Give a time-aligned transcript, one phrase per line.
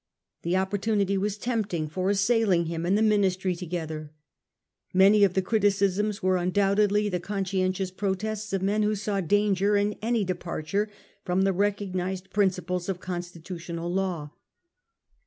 [0.41, 4.11] The opportunity was tempting for assailing him and the Ministry together.
[4.95, 9.93] Many of the criticisms were undoubtedly the conscientious protests of men who saw danger in
[10.01, 10.89] any departure
[11.23, 14.31] from the recognised principles of constitutional law.